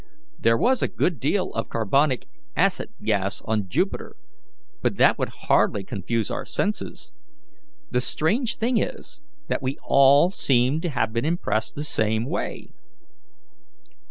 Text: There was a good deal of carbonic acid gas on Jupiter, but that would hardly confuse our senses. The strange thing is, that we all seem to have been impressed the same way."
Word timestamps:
There 0.39 0.57
was 0.57 0.81
a 0.81 0.87
good 0.87 1.19
deal 1.19 1.51
of 1.53 1.69
carbonic 1.69 2.25
acid 2.55 2.89
gas 3.03 3.39
on 3.45 3.69
Jupiter, 3.69 4.15
but 4.81 4.97
that 4.97 5.19
would 5.19 5.29
hardly 5.41 5.83
confuse 5.83 6.31
our 6.31 6.43
senses. 6.43 7.13
The 7.91 8.01
strange 8.01 8.55
thing 8.55 8.79
is, 8.79 9.21
that 9.47 9.61
we 9.61 9.77
all 9.83 10.31
seem 10.31 10.81
to 10.81 10.89
have 10.89 11.13
been 11.13 11.23
impressed 11.23 11.75
the 11.75 11.83
same 11.83 12.25
way." 12.25 12.69